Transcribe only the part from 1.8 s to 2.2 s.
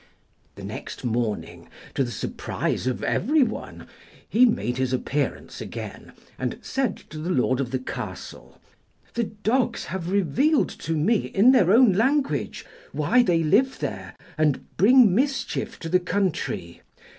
to the